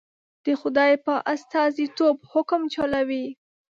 [0.45, 3.25] د خدای په استازیتوب حکم چلوي.